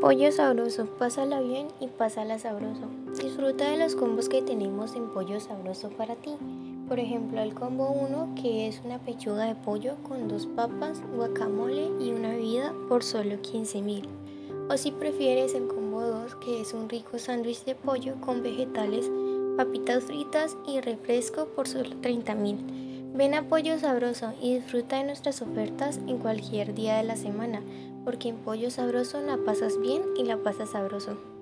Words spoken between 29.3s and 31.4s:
pasas bien y la pasas sabroso.